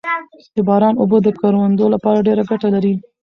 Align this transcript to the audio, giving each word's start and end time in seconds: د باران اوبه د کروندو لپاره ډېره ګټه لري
د 0.55 0.57
باران 0.67 0.95
اوبه 1.01 1.17
د 1.23 1.27
کروندو 1.39 1.85
لپاره 1.93 2.25
ډېره 2.27 2.43
ګټه 2.49 2.67
لري 2.75 2.93